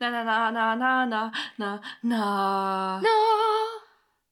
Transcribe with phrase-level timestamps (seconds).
[0.00, 3.00] Na, na, na, na, na, na, na, na.
[3.00, 3.10] No.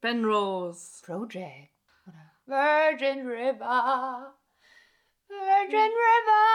[0.00, 1.02] Ben Rose.
[1.04, 1.68] Project.
[2.06, 4.33] Oder Virgin River.
[5.29, 6.49] Virgin River.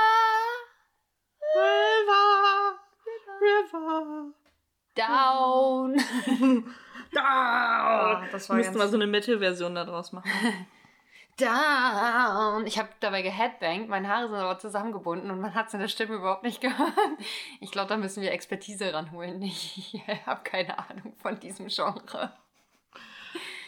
[1.55, 2.79] River,
[3.39, 4.33] River.
[4.95, 6.73] Down.
[7.13, 8.23] Da!
[8.23, 10.31] Oh, das wir war müssten mal so eine Metal-Version daraus machen.
[11.37, 12.65] Down.
[12.67, 15.87] Ich habe dabei geheadbangt, meine Haare sind aber zusammengebunden und man hat es in der
[15.87, 16.93] Stimme überhaupt nicht gehört.
[17.59, 19.41] Ich glaube, da müssen wir Expertise ranholen.
[19.43, 22.31] Ich habe keine Ahnung von diesem Genre.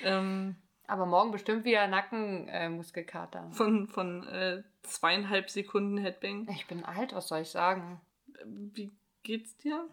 [0.03, 0.55] ähm,
[0.87, 3.49] Aber morgen bestimmt wieder Nackenmuskelkater.
[3.51, 6.47] von von äh, zweieinhalb Sekunden Headbang.
[6.51, 7.99] ich bin alt, was soll ich sagen?
[8.45, 8.91] Wie
[9.23, 9.87] geht's dir?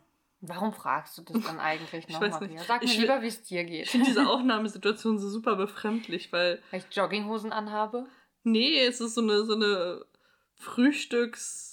[0.44, 2.48] Warum fragst du das dann eigentlich Ich noch, weiß Maria?
[2.48, 2.64] nicht.
[2.66, 3.88] Sag mir Ich lieber, wie es dir Ich geht.
[3.88, 8.06] finde diese Aufnahmesituation so super befremdlich, weil Weil ich Jogginghosen anhabe.
[8.42, 10.04] nee, es ist so eine so eine
[10.56, 11.70] Frühstücks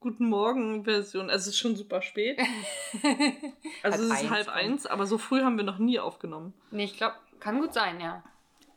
[0.00, 1.30] Guten Morgen Version.
[1.30, 2.38] Also es ist schon super spät.
[3.82, 6.52] Also es ist eins halb eins, aber so früh haben wir noch nie aufgenommen.
[6.70, 8.22] Nee, ich glaube, kann gut sein, ja.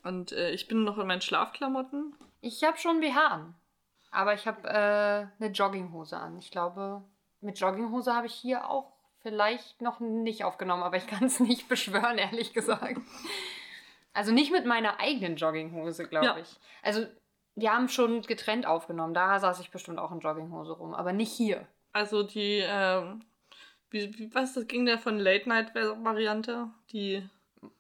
[0.03, 2.15] Und äh, ich bin noch in meinen Schlafklamotten.
[2.41, 3.55] Ich habe schon BH an.
[4.11, 6.37] Aber ich habe äh, eine Jogginghose an.
[6.39, 7.03] Ich glaube,
[7.41, 8.93] mit Jogginghose habe ich hier auch
[9.25, 13.01] vielleicht noch nicht aufgenommen, aber ich kann es nicht beschwören, ehrlich gesagt.
[14.13, 16.37] Also nicht mit meiner eigenen Jogginghose, glaube Ja.
[16.37, 16.59] ich.
[16.83, 17.07] Also
[17.55, 19.15] wir haben schon getrennt aufgenommen.
[19.15, 21.67] Da saß ich bestimmt auch in Jogginghose rum, aber nicht hier.
[21.91, 23.25] Also die, ähm,
[23.89, 26.69] wie, wie, was, das ging der von Late-Night-Variante?
[26.91, 27.27] Die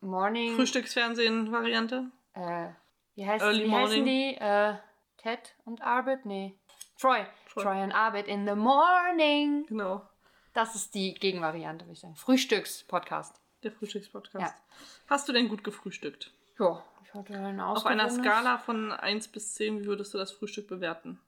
[0.01, 0.55] Morning.
[0.55, 2.09] Frühstücksfernsehen-Variante?
[2.33, 2.69] Äh,
[3.13, 4.35] wie, heißt, Early wie heißen die?
[4.39, 4.73] Äh,
[5.17, 6.25] Ted und Arbit?
[6.25, 6.57] Nee.
[6.99, 7.23] Troy.
[7.53, 7.63] Troy.
[7.63, 9.65] Troy und Arbit in the morning.
[9.67, 10.01] Genau,
[10.55, 12.15] Das ist die Gegenvariante, würde ich sagen.
[12.15, 13.41] Frühstückspodcast.
[13.63, 14.41] der Frühstückspodcast.
[14.41, 14.55] Ja.
[15.09, 16.31] Hast du denn gut gefrühstückt?
[16.57, 20.31] Ja, ich hatte ein Auf einer Skala von 1 bis 10, wie würdest du das
[20.31, 21.19] Frühstück bewerten?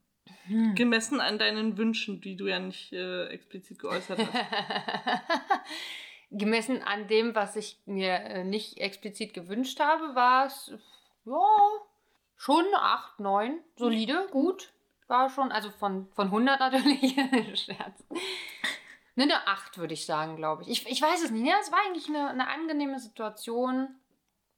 [0.46, 0.74] Hm.
[0.74, 4.32] Gemessen an deinen Wünschen, die du ja nicht äh, explizit geäußert hast.
[6.30, 10.72] Gemessen an dem, was ich mir äh, nicht explizit gewünscht habe, war es,
[11.26, 11.56] ja,
[12.36, 13.60] schon eine 8, 9.
[13.76, 14.72] Solide, gut.
[15.06, 17.12] War schon, also von, von 100 natürlich.
[17.60, 18.04] Scherz.
[19.18, 20.68] Ne, eine 8 würde ich sagen, glaube ich.
[20.68, 20.86] ich.
[20.86, 21.44] Ich weiß es nicht.
[21.44, 23.88] Ja, es war eigentlich eine, eine angenehme Situation.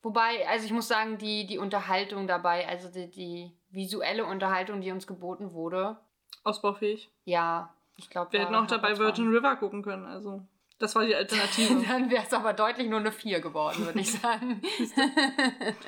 [0.03, 4.91] Wobei, also ich muss sagen, die, die Unterhaltung dabei, also die, die visuelle Unterhaltung, die
[4.91, 5.97] uns geboten wurde,
[6.45, 7.11] Ausbaufähig.
[7.25, 8.35] ja, ich glaube.
[8.35, 10.43] Wir hätten auch dabei Virgin River gucken können, also
[10.79, 11.83] das war die Alternative.
[11.89, 14.61] Dann wäre es aber deutlich nur eine 4 geworden, würde ich sagen.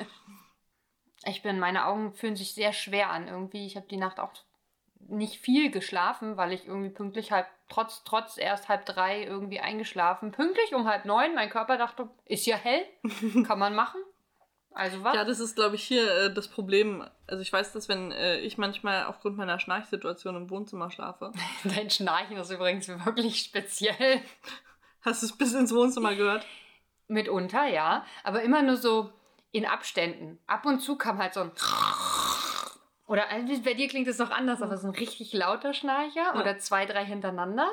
[1.25, 3.67] ich bin, meine Augen fühlen sich sehr schwer an irgendwie.
[3.67, 4.33] Ich habe die Nacht auch
[5.07, 10.31] nicht viel geschlafen, weil ich irgendwie pünktlich halb, trotz, trotz erst halb drei irgendwie eingeschlafen.
[10.31, 11.35] Pünktlich um halb neun.
[11.35, 12.85] Mein Körper dachte, ist ja hell,
[13.45, 14.01] kann man machen.
[14.73, 15.15] Also was?
[15.15, 17.07] Ja, das ist, glaube ich, hier äh, das Problem.
[17.27, 21.31] Also ich weiß, dass wenn äh, ich manchmal aufgrund meiner Schnarchsituation im Wohnzimmer schlafe,
[21.63, 24.21] Dein Schnarchen ist übrigens wirklich speziell.
[25.01, 26.45] hast du es bis ins Wohnzimmer gehört?
[27.07, 28.05] Mitunter, ja.
[28.23, 29.11] Aber immer nur so
[29.51, 30.39] in Abständen.
[30.47, 31.51] Ab und zu kam halt so ein.
[33.07, 36.57] Oder also bei dir klingt es noch anders, aber so ein richtig lauter Schnarcher oder
[36.57, 37.69] zwei, drei hintereinander.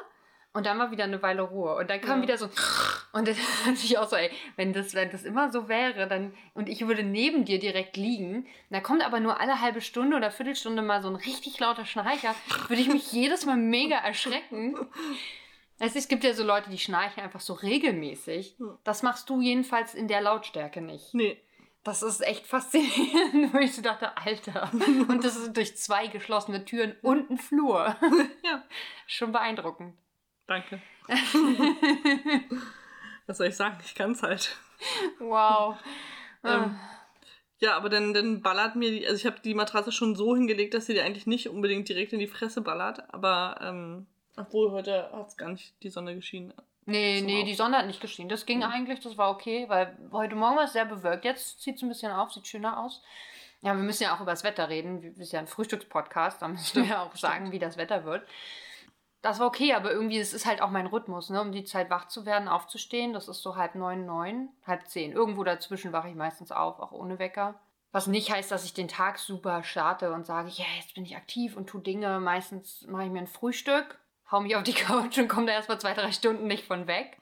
[0.52, 1.76] Und dann mal wieder eine Weile Ruhe.
[1.76, 2.22] Und dann kam Ja.
[2.24, 2.50] wieder so.
[3.12, 6.34] Und das dachte ich auch so, ey, wenn das, wenn das immer so wäre, dann.
[6.54, 10.32] Und ich würde neben dir direkt liegen, da kommt aber nur alle halbe Stunde oder
[10.32, 12.34] Viertelstunde mal so ein richtig lauter Schnarcher,
[12.66, 14.76] würde ich mich jedes Mal mega erschrecken.
[15.78, 18.56] Also es gibt ja so Leute, die schnarchen einfach so regelmäßig.
[18.82, 21.14] Das machst du jedenfalls in der Lautstärke nicht.
[21.14, 21.41] Nee.
[21.82, 24.70] Das ist echt faszinierend, wo ich so dachte, Alter.
[24.72, 27.96] Und das ist durch zwei geschlossene Türen und ein Flur.
[28.44, 28.62] Ja,
[29.06, 29.96] Schon beeindruckend.
[30.46, 30.80] danke.
[33.26, 33.78] Was soll ich sagen?
[33.84, 34.56] Ich kann's halt.
[35.18, 35.76] Wow.
[36.44, 36.78] Ähm,
[37.58, 40.74] ja, aber dann, dann ballert mir die, also ich habe die Matratze schon so hingelegt,
[40.74, 45.10] dass sie dir eigentlich nicht unbedingt direkt in die Fresse ballert, aber ähm, obwohl heute
[45.12, 46.54] hat's gar nicht die Sonne geschienen.
[46.86, 48.28] Nee, Zum nee, Auf- die Sonne hat nicht geschienen.
[48.28, 51.24] Das ging eigentlich, das war okay, weil heute Morgen war es sehr bewölkt.
[51.24, 53.02] Jetzt zieht es ein bisschen auf, sieht schöner aus.
[53.62, 55.02] Ja, wir müssen ja auch über das Wetter reden.
[55.02, 58.26] Wir sind ja ein Frühstückspodcast, da müssen wir ja auch sagen, wie das Wetter wird.
[59.22, 61.42] Das war okay, aber irgendwie, es ist halt auch mein Rhythmus, ne?
[61.42, 63.12] um die Zeit wach zu werden, aufzustehen.
[63.12, 65.12] Das ist so halb neun, neun, halb zehn.
[65.12, 67.54] Irgendwo dazwischen wache ich meistens auf, auch ohne Wecker.
[67.92, 71.16] Was nicht heißt, dass ich den Tag super starte und sage, ja, jetzt bin ich
[71.16, 72.18] aktiv und tu Dinge.
[72.18, 73.98] Meistens mache ich mir ein Frühstück,
[74.30, 77.18] hau mich auf die Couch und komme da erstmal zwei, drei Stunden nicht von weg.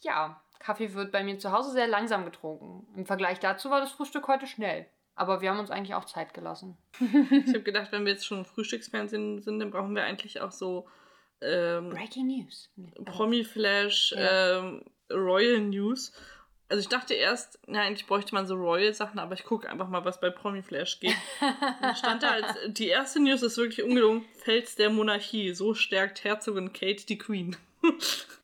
[0.00, 2.86] Ja, Kaffee wird bei mir zu Hause sehr langsam getrunken.
[2.96, 4.86] Im Vergleich dazu war das Frühstück heute schnell.
[5.14, 6.76] Aber wir haben uns eigentlich auch Zeit gelassen.
[7.00, 10.86] Ich habe gedacht, wenn wir jetzt schon Frühstücksfernsehen sind, dann brauchen wir eigentlich auch so
[11.40, 12.68] ähm, Breaking News.
[13.04, 14.58] Promi-Flash, Ja.
[14.58, 16.12] ähm, Royal News.
[16.68, 20.04] Also ich dachte erst, na, eigentlich bräuchte man so Royal-Sachen, aber ich gucke einfach mal,
[20.04, 21.14] was bei Promiflash geht.
[21.80, 26.24] da stand da als, die erste News ist wirklich ungelungen, Fels der Monarchie, so stärkt
[26.24, 27.56] Herzogin Kate die Queen.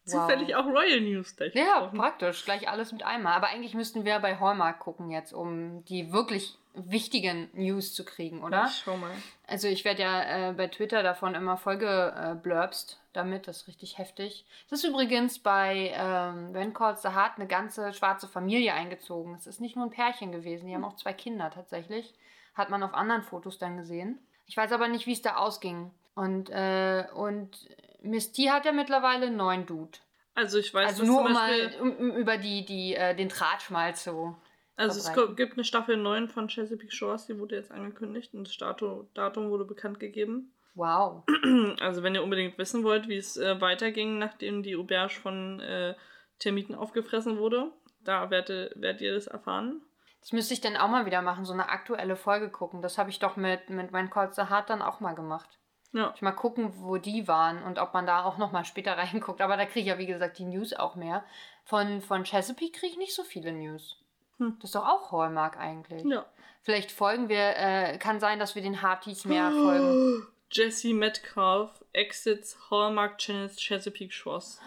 [0.05, 1.55] Zufällig auch Royal News gleich.
[1.55, 3.35] Ja, praktisch, gleich alles mit einmal.
[3.35, 8.43] Aber eigentlich müssten wir bei Hallmark gucken jetzt, um die wirklich wichtigen News zu kriegen,
[8.43, 8.67] oder?
[8.67, 9.11] Ich schau mal.
[9.47, 12.71] Also ich werde ja äh, bei Twitter davon immer Folge äh,
[13.13, 14.47] damit, das ist richtig heftig.
[14.67, 19.35] Es ist übrigens bei ähm, When Calls the Heart eine ganze schwarze Familie eingezogen.
[19.35, 22.15] Es ist nicht nur ein Pärchen gewesen, die haben auch zwei Kinder tatsächlich.
[22.55, 24.19] Hat man auf anderen Fotos dann gesehen.
[24.47, 25.91] Ich weiß aber nicht, wie es da ausging.
[26.15, 27.51] Und, äh, und
[28.03, 29.99] Miss T hat ja mittlerweile einen neuen Dude.
[30.35, 33.95] Also ich weiß, Also nur um mal um über die, die, äh, den Tratsch mal
[33.95, 34.35] zu
[34.83, 38.57] Also es gibt eine Staffel 9 von Chesapeake Shores, die wurde jetzt angekündigt und das
[38.57, 40.53] Datum, wurde bekannt gegeben.
[40.75, 41.25] Wow.
[41.81, 45.95] Also wenn ihr unbedingt wissen wollt, wie es äh, weiterging, nachdem die Auberge von äh,
[46.39, 47.73] Termiten aufgefressen wurde,
[48.05, 49.83] da werdet, werdet ihr das erfahren.
[50.21, 52.81] Das müsste ich dann auch mal wieder machen, so eine aktuelle Folge gucken.
[52.81, 55.59] Das habe ich doch mit, mit When Calls the Heart dann auch mal gemacht.
[55.93, 56.13] Ja.
[56.15, 59.41] Ich mal gucken, wo die waren und ob man da auch noch mal später reinguckt.
[59.41, 61.25] Aber da kriege ich ja, wie gesagt, die News auch mehr.
[61.65, 64.02] Von, von Chesapeake kriege ich nicht so viele News.
[64.43, 64.57] Hm.
[64.61, 66.05] Das ist doch auch Hallmark eigentlich.
[66.05, 66.27] Ja.
[66.63, 70.27] Vielleicht folgen wir, äh, kann sein, dass wir den Harties mehr folgen.
[70.51, 74.61] Jesse Metcalf exits Hallmark Channels Chesapeake Shores.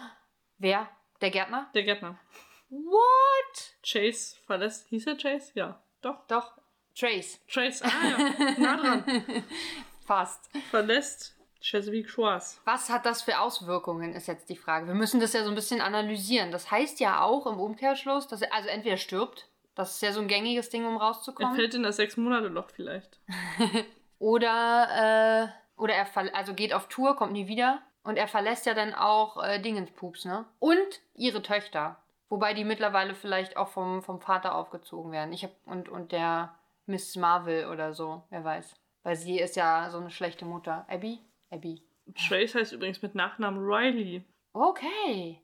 [0.58, 0.88] Wer?
[1.20, 1.70] Der Gärtner?
[1.74, 2.18] Der Gärtner.
[2.68, 3.74] What?
[3.82, 4.88] Chase verlässt.
[4.88, 5.52] Hieß er Chase?
[5.54, 5.80] Ja.
[6.02, 6.26] Doch.
[6.26, 6.52] Doch.
[6.98, 7.40] Trace.
[7.46, 7.82] Trace.
[7.82, 8.54] Ah ja.
[8.58, 9.44] nah dran.
[10.06, 10.50] Fast.
[10.70, 12.60] Verlässt Chesapeake Shores.
[12.64, 14.86] Was hat das für Auswirkungen, ist jetzt die Frage.
[14.86, 16.52] Wir müssen das ja so ein bisschen analysieren.
[16.52, 20.20] Das heißt ja auch im Umkehrschluss, dass er also entweder stirbt, das ist ja so
[20.20, 21.54] ein gängiges Ding, um Er rauszukommen.
[21.54, 23.20] fällt in das Sechs-Monate-Loch vielleicht.
[24.18, 27.82] Oder, äh, oder er verl- also geht auf Tour, kommt nie wieder.
[28.02, 30.44] Und er verlässt ja dann auch äh, Dingenspups, ne?
[30.58, 31.96] Und ihre Töchter.
[32.28, 35.32] Wobei die mittlerweile vielleicht auch vom, vom Vater aufgezogen werden.
[35.32, 36.54] Ich hab, und, und der
[36.86, 38.74] Miss Marvel oder so, wer weiß.
[39.02, 40.86] Weil sie ist ja so eine schlechte Mutter.
[40.88, 41.18] Abby?
[41.50, 41.82] Abby.
[42.28, 44.24] Trace heißt übrigens mit Nachnamen Riley.
[44.52, 45.42] Okay.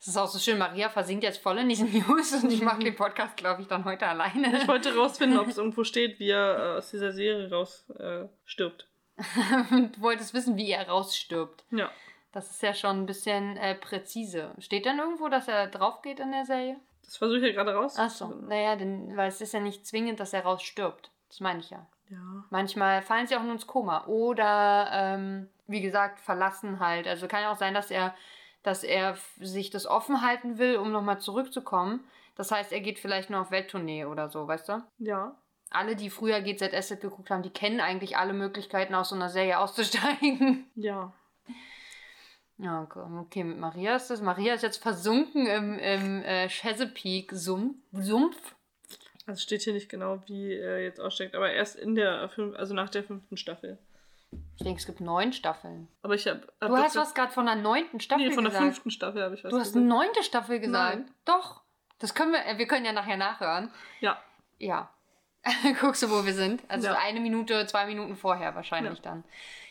[0.00, 2.82] Es ist auch so schön, Maria versinkt jetzt voll in diesen News und ich mache
[2.82, 4.58] den Podcast, glaube ich, dann heute alleine.
[4.58, 8.26] Ich wollte rausfinden, ob es irgendwo steht, wie er äh, aus dieser Serie raus äh,
[8.44, 8.86] stirbt.
[9.16, 11.64] du wolltest wissen, wie er rausstirbt.
[11.72, 11.90] Ja.
[12.32, 14.52] Das ist ja schon ein bisschen äh, präzise.
[14.58, 16.76] Steht dann irgendwo, dass er drauf geht in der Serie?
[17.04, 17.98] Das versuche ich ja gerade raus.
[17.98, 21.10] Achso, naja, denn, weil es ist ja nicht zwingend, dass er rausstirbt.
[21.28, 21.86] Das meine ich ja.
[22.10, 22.44] Ja.
[22.50, 24.06] Manchmal fallen sie auch nur ins Koma.
[24.06, 27.06] Oder, ähm, wie gesagt, verlassen halt.
[27.06, 28.14] Also kann ja auch sein, dass er,
[28.68, 32.04] dass er sich das offen halten will, um nochmal zurückzukommen.
[32.36, 34.82] Das heißt, er geht vielleicht nur auf Welttournee oder so, weißt du?
[34.98, 35.34] Ja.
[35.70, 39.58] Alle, die früher GZSZ geguckt haben, die kennen eigentlich alle Möglichkeiten, aus so einer Serie
[39.58, 40.66] auszusteigen.
[40.74, 41.14] Ja.
[42.60, 44.20] Ja, okay, okay, mit Maria ist das.
[44.20, 47.76] Maria ist jetzt versunken im, im äh, Chesapeake-Sumpf.
[47.92, 48.56] Sumpf?
[49.26, 52.74] Also steht hier nicht genau, wie er jetzt aussteckt, aber erst in der fünf, also
[52.74, 53.78] nach der fünften Staffel.
[54.56, 55.88] Ich denke, es gibt neun Staffeln.
[56.02, 56.46] Aber ich habe.
[56.60, 58.64] Du hast was gerade von der neunten Staffel Nee, von der gesagt.
[58.66, 59.86] fünften Staffel habe ich was Du hast gesagt.
[59.86, 60.96] neunte Staffel gesagt.
[60.98, 61.10] Nein.
[61.24, 61.62] Doch.
[62.00, 63.70] Das können wir, äh, wir können ja nachher nachhören.
[64.00, 64.20] Ja.
[64.58, 64.90] Ja.
[65.80, 66.62] Guckst du, wo wir sind?
[66.68, 66.98] Also Ja.
[66.98, 69.02] eine Minute, zwei Minuten vorher wahrscheinlich Ja.
[69.02, 69.24] dann.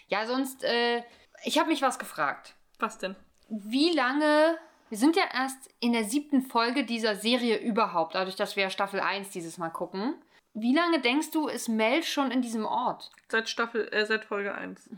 [0.08, 1.04] Ja, sonst, äh,
[1.44, 2.56] ich habe mich was gefragt.
[2.80, 3.16] Was denn?
[3.50, 4.58] Wie lange.
[4.90, 9.02] Wir sind ja erst in der siebten Folge dieser Serie überhaupt, dadurch, dass wir Staffel
[9.02, 10.16] 1 dieses Mal gucken.
[10.60, 13.12] Wie lange denkst du, ist Mel schon in diesem Ort?
[13.30, 14.90] Seit Staffel, äh, seit Folge 1.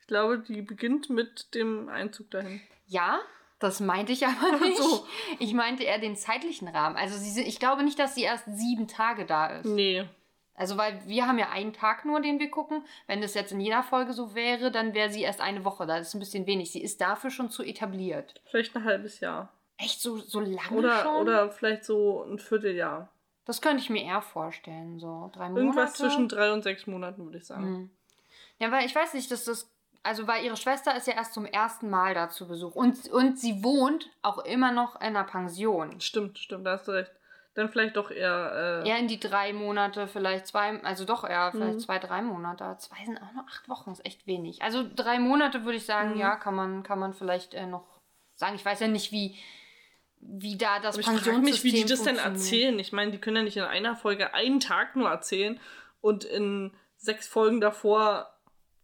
[0.00, 2.60] Ich glaube, die beginnt mit dem Einzug dahin.
[2.86, 3.20] Ja,
[3.58, 4.76] das meinte ich aber nicht.
[4.76, 5.06] so.
[5.38, 6.96] Ich meinte eher den zeitlichen Rahmen.
[6.96, 9.64] Also sie, ich glaube nicht, dass sie erst sieben Tage da ist.
[9.64, 10.04] Nee.
[10.54, 12.84] Also weil wir haben ja einen Tag nur, den wir gucken.
[13.06, 15.98] Wenn das jetzt in jeder Folge so wäre, dann wäre sie erst eine Woche da.
[15.98, 16.70] Das ist ein bisschen wenig.
[16.70, 18.34] Sie ist dafür schon zu etabliert.
[18.44, 19.52] Vielleicht ein halbes Jahr.
[19.78, 21.16] Echt so, so lange Oder, schon?
[21.16, 23.08] oder vielleicht so ein Vierteljahr.
[23.48, 25.00] Das könnte ich mir eher vorstellen.
[25.00, 25.60] So drei Monate.
[25.60, 27.64] Irgendwas zwischen drei und sechs Monaten, würde ich sagen.
[27.70, 27.90] Mhm.
[28.58, 29.70] Ja, weil ich weiß nicht, dass das.
[30.02, 32.74] Also, weil ihre Schwester ist ja erst zum ersten Mal da zu Besuch.
[32.74, 36.00] Und, und sie wohnt auch immer noch in einer Pension.
[36.00, 37.10] Stimmt, stimmt, da hast du recht.
[37.54, 38.82] Dann vielleicht doch eher.
[38.84, 41.80] Äh, Eher in die drei Monate, vielleicht zwei, also doch eher vielleicht Mhm.
[41.80, 42.76] zwei, drei Monate.
[42.78, 44.62] Zwei sind auch nur acht Wochen, ist echt wenig.
[44.62, 46.18] Also drei Monate würde ich sagen, Mhm.
[46.20, 48.00] ja, kann man, kann man vielleicht äh, noch
[48.34, 48.54] sagen.
[48.54, 49.36] Ich weiß ja nicht, wie,
[50.20, 52.78] wie da das Aber ich frage mich, wie die das denn erzählen.
[52.78, 55.60] Ich meine, die können ja nicht in einer Folge einen Tag nur erzählen
[56.00, 58.34] und in sechs Folgen davor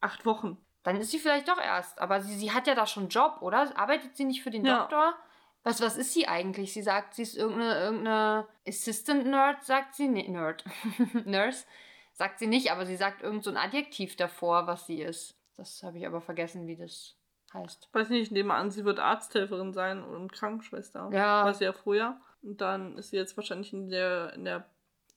[0.01, 0.59] acht Wochen.
[0.83, 1.99] Dann ist sie vielleicht doch erst.
[1.99, 3.77] Aber sie, sie hat ja da schon Job, oder?
[3.77, 4.81] Arbeitet sie nicht für den Ja.
[4.81, 5.15] Doktor?
[5.63, 6.75] Was, was ist sie eigentlich?
[6.75, 10.09] Sie sagt, sie ist irgendeine, irgendeine Assistant Nerd, sagt sie.
[10.09, 10.63] Nee, Nerd.
[11.25, 11.65] Nurse.
[12.13, 15.37] Sagt sie nicht, aber sie sagt irgend so ein Adjektiv davor, was sie ist.
[15.57, 17.17] Das habe ich aber vergessen, wie das
[17.55, 17.89] heißt.
[17.93, 21.09] Weiß nicht, ich nehme an, sie wird Arzthelferin sein und Krankenschwester.
[21.13, 21.45] Ja.
[21.45, 22.17] War sie ja früher.
[22.43, 24.67] Und dann ist sie jetzt wahrscheinlich in der, in der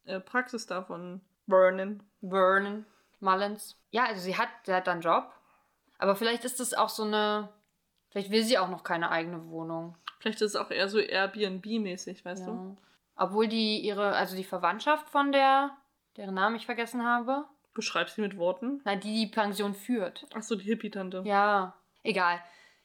[0.06, 2.01] äh, Praxis da von Vernon.
[2.22, 2.86] Vernon
[3.20, 3.77] Mullins.
[3.91, 5.32] Ja, also sie hat, sie hat einen Job.
[5.98, 7.50] Aber vielleicht ist das auch so eine.
[8.10, 9.98] Vielleicht will sie auch noch keine eigene Wohnung.
[10.20, 12.53] Vielleicht ist es auch eher so Airbnb-mäßig, weißt Ja.
[12.53, 12.75] du?
[13.15, 15.72] Obwohl die ihre, also die Verwandtschaft von der,
[16.15, 18.82] deren Namen ich vergessen habe, Beschreib sie mit Worten.
[18.86, 20.25] na, die die Pension führt.
[20.34, 21.24] Achso, die Hippie-Tante.
[21.25, 22.42] Ja, egal.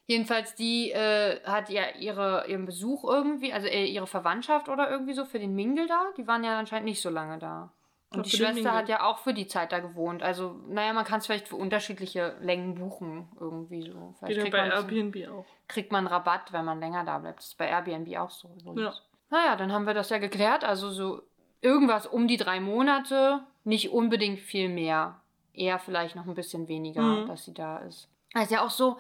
[0.07, 5.15] Jedenfalls, die äh, hat ja ihre, ihren Besuch irgendwie, also äh, ihre Verwandtschaft oder irgendwie
[5.15, 6.03] so für den Mingle da.
[6.17, 7.73] Die waren ja anscheinend nicht so lange da.
[8.15, 10.23] Und die Schwester hat ja auch für die Zeit da gewohnt.
[10.23, 14.15] Also, naja, man kann es vielleicht für unterschiedliche Längen buchen, irgendwie so.
[14.19, 15.47] Vielleicht kriegt bei Airbnb auch.
[15.67, 17.39] kriegt man Rabatt, wenn man länger da bleibt.
[17.39, 18.49] Das ist bei Airbnb auch so.
[18.61, 18.83] übrigens.
[18.83, 18.93] Ja.
[19.31, 20.63] Naja, dann haben wir das ja geklärt.
[20.63, 21.23] Also so
[21.63, 25.23] irgendwas um die drei Monate, nicht unbedingt viel mehr.
[25.55, 27.27] Eher vielleicht noch ein bisschen weniger, Mhm.
[27.29, 28.11] dass sie da ist.
[28.35, 28.99] Also ja auch so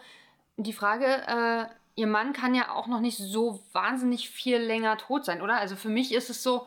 [0.56, 5.24] die Frage, äh, ihr Mann kann ja auch noch nicht so wahnsinnig viel länger tot
[5.24, 5.56] sein, oder?
[5.56, 6.66] Also für mich ist es so,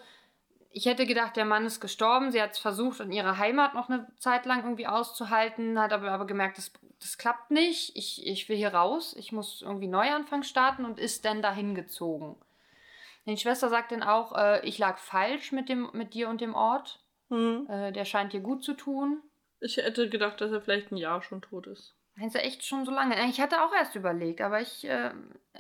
[0.72, 2.32] ich hätte gedacht, der Mann ist gestorben.
[2.32, 6.12] Sie hat es versucht, in ihrer Heimat noch eine Zeit lang irgendwie auszuhalten, hat aber,
[6.12, 7.96] aber gemerkt, das, das klappt nicht.
[7.96, 9.16] Ich, ich will hier raus.
[9.18, 12.36] Ich muss irgendwie Neuanfang starten und ist dann dahin gezogen.
[13.26, 16.54] Die Schwester sagt dann auch, äh, ich lag falsch mit, dem, mit dir und dem
[16.54, 17.00] Ort.
[17.30, 17.68] Hm.
[17.70, 19.22] Äh, der scheint dir gut zu tun.
[19.62, 21.95] Ich hätte gedacht, dass er vielleicht ein Jahr schon tot ist.
[22.16, 23.16] Meinst du echt schon so lange?
[23.30, 25.12] Ich hatte auch erst überlegt, aber ich, äh,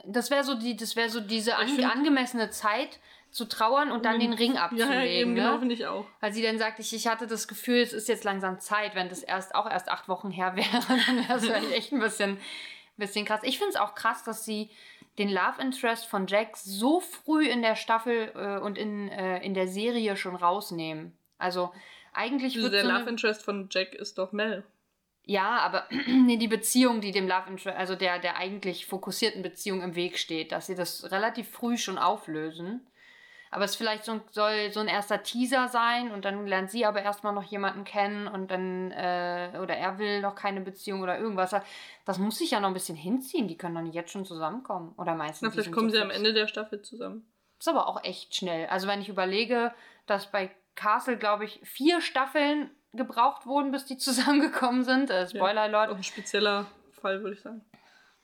[0.05, 4.19] das wäre so die, das wäre so diese an, angemessene Zeit zu trauern und dann
[4.21, 4.93] den Ring abzulegen.
[4.93, 5.41] Ja, eben, ne?
[5.41, 6.05] genau, finde ich auch.
[6.21, 9.09] Weil sie dann sagt, ich, ich hatte das Gefühl, es ist jetzt langsam Zeit, wenn
[9.09, 12.37] das erst auch erst acht Wochen her wäre, dann wäre es vielleicht echt ein bisschen,
[12.95, 13.41] bisschen krass.
[13.43, 14.69] Ich finde es auch krass, dass sie
[15.17, 19.53] den Love Interest von Jack so früh in der Staffel äh, und in, äh, in
[19.53, 21.17] der Serie schon rausnehmen.
[21.37, 21.73] Also
[22.13, 24.63] eigentlich Also der so Love Interest von Jack ist doch Mel.
[25.25, 29.81] Ja, aber nee, die Beziehung, die dem Love Interest, also der, der eigentlich fokussierten Beziehung
[29.81, 32.87] im Weg steht, dass sie das relativ früh schon auflösen.
[33.51, 36.85] Aber es vielleicht so ein, soll so ein erster Teaser sein und dann lernt sie
[36.85, 41.17] aber erstmal noch jemanden kennen und dann, äh, oder er will noch keine Beziehung oder
[41.17, 41.55] irgendwas.
[42.03, 43.47] Das muss sich ja noch ein bisschen hinziehen.
[43.47, 44.93] Die können doch nicht jetzt schon zusammenkommen.
[44.97, 45.41] Oder meistens.
[45.41, 47.31] Na, vielleicht kommen sie am Ende der Staffel zusammen.
[47.57, 48.67] Das ist aber auch echt schnell.
[48.67, 49.73] Also wenn ich überlege,
[50.05, 55.09] dass bei Castle, glaube ich, vier Staffeln gebraucht wurden, bis die zusammengekommen sind.
[55.09, 55.91] Äh, Spoiler Alert.
[55.91, 57.61] Auch ein spezieller Fall, würde ich sagen.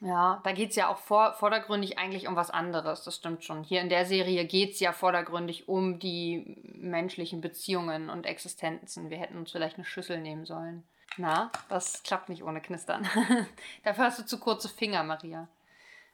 [0.01, 3.03] Ja, da geht es ja auch vor, vordergründig eigentlich um was anderes.
[3.03, 3.63] Das stimmt schon.
[3.63, 9.11] Hier in der Serie geht es ja vordergründig um die menschlichen Beziehungen und Existenzen.
[9.11, 10.83] Wir hätten uns vielleicht eine Schüssel nehmen sollen.
[11.17, 13.07] Na, das klappt nicht ohne Knistern.
[13.83, 15.47] Dafür hast du zu kurze Finger, Maria.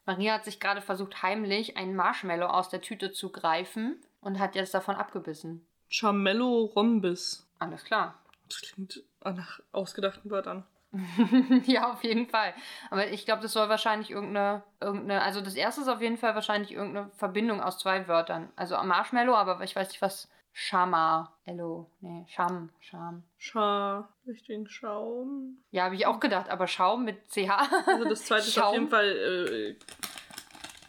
[0.06, 4.56] Maria hat sich gerade versucht, heimlich einen Marshmallow aus der Tüte zu greifen und hat
[4.56, 5.66] jetzt davon abgebissen.
[5.90, 7.48] Chamello Rhombus.
[7.60, 8.16] Alles klar.
[8.48, 10.66] Das klingt nach ausgedachten Wörtern.
[11.66, 12.54] ja, auf jeden Fall.
[12.90, 16.34] Aber ich glaube, das soll wahrscheinlich irgendeine, irgendeine, also das erste ist auf jeden Fall
[16.34, 18.50] wahrscheinlich irgendeine Verbindung aus zwei Wörtern.
[18.56, 23.24] Also Marshmallow, aber ich weiß nicht, was Shama, Ello, nee, Sham, Sham.
[23.38, 25.58] Scha, richtigen Schaum.
[25.70, 27.52] Ja, habe ich auch gedacht, aber Schaum mit CH.
[27.86, 28.74] Also das zweite ist auf Schaum.
[28.74, 29.76] jeden Fall äh,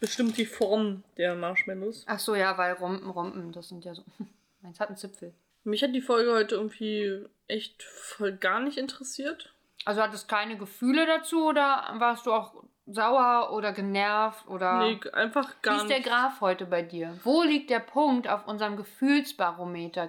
[0.00, 2.05] bestimmt die Form der Marshmallows.
[2.09, 4.05] Ach so, ja, weil Rompen, Rompen, das sind ja so.
[4.62, 5.35] Meins hat einen Zipfel.
[5.65, 9.52] Mich hat die Folge heute irgendwie echt voll gar nicht interessiert.
[9.85, 14.78] Also hattest keine Gefühle dazu oder warst du auch sauer oder genervt oder.
[14.78, 16.09] Nee, einfach Wie gar ist der nicht.
[16.09, 17.19] Graph heute bei dir?
[17.25, 20.09] Wo liegt der Punkt auf unserem Gefühlsbarometer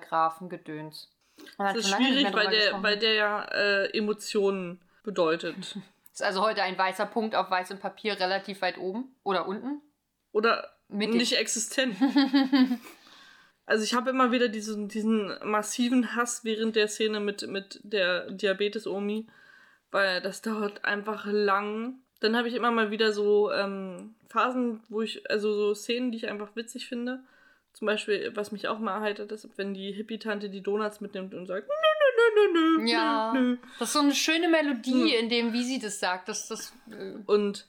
[1.57, 2.83] hat Das ist nicht schwierig, weil der, gesprochen.
[2.83, 5.77] weil der ja äh, Emotionen bedeutet.
[6.13, 9.81] Ist also heute ein weißer Punkt auf weißem Papier relativ weit oben oder unten?
[10.33, 11.15] Oder Mittig.
[11.15, 11.95] nicht existent.
[13.69, 18.29] Also ich habe immer wieder diesen, diesen massiven Hass während der Szene mit, mit der
[18.31, 19.27] Diabetes-Omi,
[19.91, 21.99] weil das dauert einfach lang.
[22.19, 26.17] Dann habe ich immer mal wieder so ähm, Phasen, wo ich, also so Szenen, die
[26.17, 27.19] ich einfach witzig finde.
[27.73, 31.45] Zum Beispiel, was mich auch mal erheitert, ist, wenn die Hippie-Tante die Donuts mitnimmt und
[31.45, 33.57] sagt, nö, nö, nö, nö, nö, Ja, nö.
[33.77, 35.23] das ist so eine schöne Melodie, Hm.
[35.25, 36.27] in dem, wie sie das sagt.
[36.27, 37.67] Das, das, äh, Und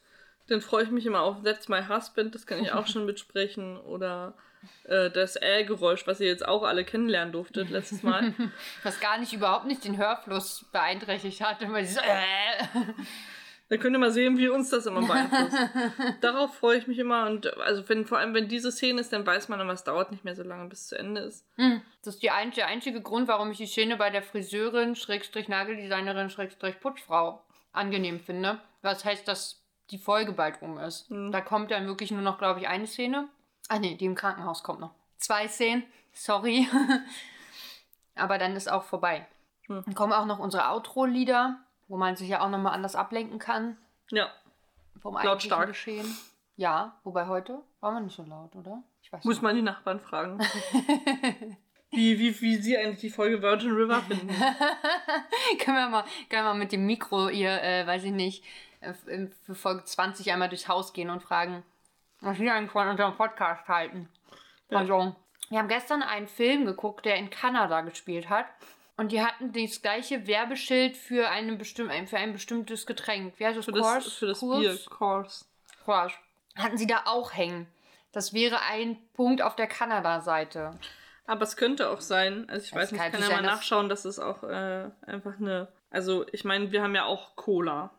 [0.49, 3.77] dann freue ich mich immer auf That's My Husband, das kann ich auch schon mitsprechen.
[3.77, 4.35] Oder
[4.85, 8.35] äh, das Äh-Geräusch, was ihr jetzt auch alle kennenlernen durftet letztes Mal.
[8.83, 11.59] was gar nicht überhaupt nicht den Hörfluss beeinträchtigt hat.
[11.71, 12.83] Weil sie so, äh.
[13.71, 15.57] Dann könnt ihr mal sehen, wie uns das immer beeinflusst.
[16.21, 17.27] Darauf freue ich mich immer.
[17.27, 20.11] Und also wenn, vor allem, wenn diese Szene ist, dann weiß man immer, es dauert
[20.11, 21.47] nicht mehr so lange, bis es zu Ende ist.
[21.55, 24.97] Hm, Das ist die ein, der einzige Grund, warum ich die Szene bei der Friseurin,
[24.97, 28.59] Schrägstrich Nageldesignerin, Schrägstrich Putzfrau angenehm finde.
[28.83, 29.63] Was heißt, dass
[29.93, 31.09] die Folge bald um ist.
[31.09, 31.31] Hm.
[31.31, 33.29] Da kommt dann wirklich nur noch, glaube ich, eine Szene.
[33.73, 34.91] Ah nee, die im Krankenhaus kommt noch.
[35.19, 36.69] Zwei Szenen, sorry.
[38.17, 39.29] Aber dann ist auch vorbei.
[39.69, 39.83] Hm.
[39.87, 43.77] Dann kommen auch noch unsere Outro-Lieder, wo man sich ja auch nochmal anders ablenken kann
[44.11, 44.29] Ja.
[45.01, 45.69] vom Lautstark.
[45.69, 46.17] Geschehen.
[46.57, 48.83] Ja, wobei heute war man nicht so laut, oder?
[49.03, 49.43] Ich weiß Muss nicht.
[49.43, 50.41] man die Nachbarn fragen.
[51.93, 54.29] wie, wie, wie sie eigentlich die Folge Virgin River finden.
[55.61, 58.45] können, wir mal, können wir mal mit dem Mikro ihr, äh, weiß ich nicht,
[58.81, 58.95] äh,
[59.45, 61.63] für Folge 20 einmal durchs Haus gehen und fragen,
[62.21, 64.09] was wir eigentlich von unserem Podcast halten.
[64.71, 64.79] Ja.
[64.79, 65.17] Also,
[65.49, 68.47] wir haben gestern einen Film geguckt, der in Kanada gespielt hat.
[68.97, 73.39] Und die hatten das gleiche Werbeschild für, eine bestimm für ein bestimmtes Getränk.
[73.39, 73.65] Wie heißt das?
[73.65, 75.47] Für das, für das Bier, Course.
[75.85, 76.15] Course.
[76.57, 77.67] Hatten sie da auch hängen.
[78.13, 80.73] Das wäre ein Punkt auf der Kanada-Seite.
[81.27, 83.89] Aber es könnte auch sein, also ich es weiß nicht, ich kann ja mal nachschauen,
[83.89, 85.69] dass es auch äh, einfach eine.
[85.91, 87.91] Also ich meine, wir haben ja auch Cola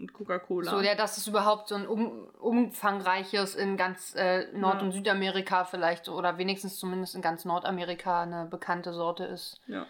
[0.00, 0.70] und Coca-Cola.
[0.70, 4.82] So, ja, dass es überhaupt so ein um, umfangreiches in ganz äh, Nord- ja.
[4.82, 9.60] und Südamerika vielleicht oder wenigstens zumindest in ganz Nordamerika eine bekannte Sorte ist.
[9.66, 9.86] Ja.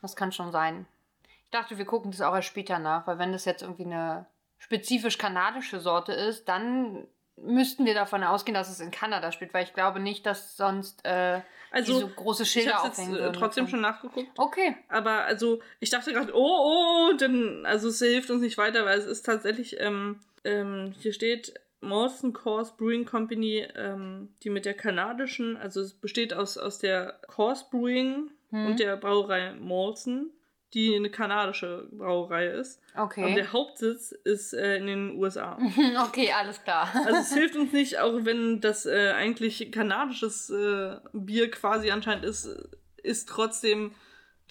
[0.00, 0.86] Das kann schon sein.
[1.44, 4.26] Ich dachte, wir gucken das auch erst später nach, weil wenn das jetzt irgendwie eine
[4.58, 9.64] spezifisch kanadische Sorte ist, dann müssten wir davon ausgehen, dass es in Kanada spielt, weil
[9.64, 13.32] ich glaube nicht, dass sonst äh, also, so große Schilder ich aufhängen jetzt, würden.
[13.32, 14.28] trotzdem schon nachgeguckt.
[14.38, 14.76] Okay.
[14.88, 18.98] Aber also ich dachte gerade, oh, oh, denn also es hilft uns nicht weiter, weil
[18.98, 24.74] es ist tatsächlich, ähm, ähm, hier steht Molson Coors Brewing Company, ähm, die mit der
[24.74, 28.66] kanadischen, also es besteht aus, aus der Coors Brewing hm.
[28.66, 30.30] und der Brauerei Molson
[30.74, 32.80] die eine kanadische Brauerei ist.
[32.96, 33.24] Okay.
[33.24, 35.56] Und der Hauptsitz ist äh, in den USA.
[36.06, 36.88] okay, alles klar.
[36.94, 42.24] also es hilft uns nicht, auch wenn das äh, eigentlich kanadisches äh, Bier quasi anscheinend
[42.24, 42.46] ist,
[43.02, 43.94] ist trotzdem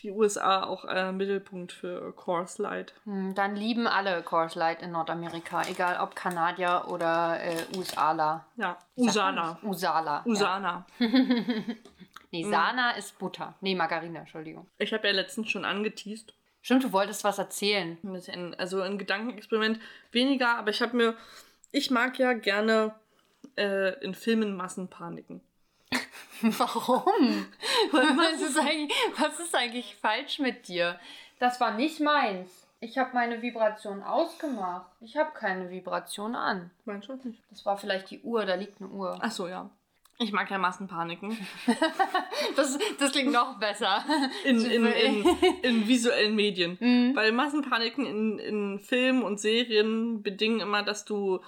[0.02, 2.94] die USA auch äh, Mittelpunkt für Coors Light.
[3.06, 8.46] Hm, dann lieben alle Coors Light in Nordamerika, egal ob Kanadier oder äh, USAler.
[8.58, 9.58] Ja, Usana.
[9.64, 10.22] Usala.
[10.26, 10.86] Usana.
[11.00, 11.08] Ja.
[12.34, 12.50] Nee, mhm.
[12.50, 12.98] Sana mhm.
[12.98, 13.54] ist Butter.
[13.62, 14.68] Nee, Margarine, Entschuldigung.
[14.80, 16.34] Ich habe ja letztens schon angeteased.
[16.64, 17.98] Stimmt, du wolltest was erzählen.
[18.58, 19.80] Also ein Gedankenexperiment
[20.12, 21.16] weniger, aber ich habe mir.
[21.72, 22.96] Ich mag ja gerne
[23.56, 25.42] äh, in Filmen Massenpaniken.
[26.42, 27.46] Warum?
[27.92, 28.58] was, ist
[29.18, 31.00] was ist eigentlich falsch mit dir?
[31.40, 32.50] Das war nicht meins.
[32.80, 34.90] Ich habe meine Vibration ausgemacht.
[35.02, 36.72] Ich habe keine Vibration an.
[36.86, 37.44] Meinst du nicht?
[37.50, 39.20] Das war vielleicht die Uhr, da liegt eine Uhr.
[39.22, 39.70] Ach so, ja.
[40.20, 41.36] Ich mag ja Massenpaniken.
[42.56, 44.06] das, das klingt noch besser.
[44.46, 45.26] In, in, in,
[45.64, 46.78] in visuellen Medien.
[46.84, 47.16] Mhm.
[47.16, 51.42] Weil Massenpaniken in, in Filmen und Serien bedingen immer, dass du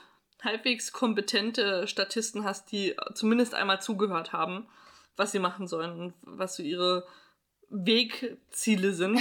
[0.43, 4.67] halbwegs kompetente Statisten hast, die zumindest einmal zugehört haben,
[5.17, 7.05] was sie machen sollen und was so ihre
[7.69, 9.19] Wegziele sind.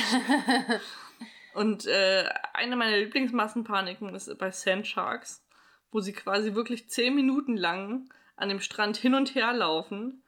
[1.54, 5.44] und äh, eine meiner Lieblingsmassenpaniken ist bei Sand Sharks,
[5.90, 10.22] wo sie quasi wirklich zehn Minuten lang an dem Strand hin und her laufen.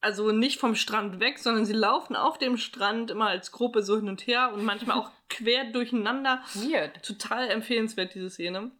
[0.00, 3.96] Also nicht vom Strand weg, sondern sie laufen auf dem Strand immer als Gruppe so
[3.96, 6.42] hin und her und manchmal auch quer durcheinander.
[6.54, 7.04] Weird.
[7.04, 8.72] Total empfehlenswert, diese Szene.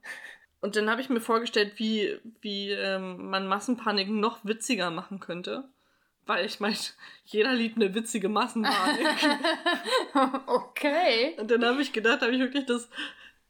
[0.61, 5.65] Und dann habe ich mir vorgestellt, wie, wie ähm, man Massenpaniken noch witziger machen könnte.
[6.27, 6.77] Weil ich meine,
[7.25, 9.07] jeder liebt eine witzige Massenpanik.
[10.47, 11.37] okay.
[11.38, 12.88] Und dann habe ich gedacht, habe ich wirklich das,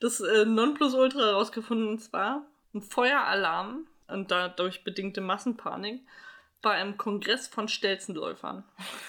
[0.00, 1.88] das äh, Nonplusultra herausgefunden.
[1.88, 6.02] Und zwar ein Feueralarm und dadurch bedingte Massenpanik
[6.60, 8.64] bei einem Kongress von Stelzenläufern.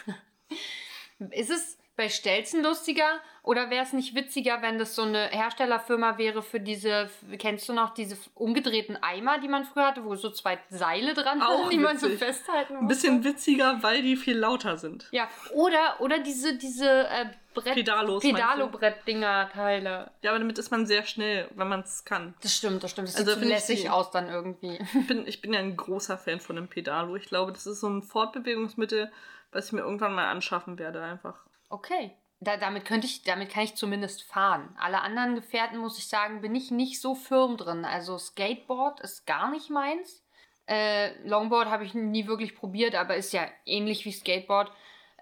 [1.32, 6.18] Ist es bei Stelzen lustiger oder wäre es nicht witziger, wenn das so eine Herstellerfirma
[6.18, 10.32] wäre für diese, kennst du noch diese umgedrehten Eimer, die man früher hatte, wo so
[10.32, 11.82] zwei Seile dran sind, die witzig.
[11.82, 12.82] man so festhalten muss?
[12.82, 15.08] Ein bisschen witziger, weil die viel lauter sind.
[15.12, 20.12] Ja, oder, oder diese, diese äh, Brett, Pedalos, Pedalo-Brett-Dinger-Teile.
[20.22, 22.34] Ja, aber damit ist man sehr schnell, wenn man es kann.
[22.42, 23.08] Das stimmt, das stimmt.
[23.10, 24.80] Das also sieht so lässig aus dann irgendwie.
[24.94, 27.16] Ich bin, ich bin ja ein großer Fan von einem Pedalo.
[27.16, 29.12] Ich glaube, das ist so ein Fortbewegungsmittel,
[29.52, 31.40] was ich mir irgendwann mal anschaffen werde, einfach.
[31.70, 32.12] Okay.
[32.40, 34.76] Da, damit könnte ich, damit kann ich zumindest fahren.
[34.78, 37.86] Alle anderen Gefährten, muss ich sagen, bin ich nicht so firm drin.
[37.86, 40.24] Also Skateboard ist gar nicht meins.
[40.68, 44.72] Äh, Longboard habe ich nie wirklich probiert, aber ist ja ähnlich wie Skateboard.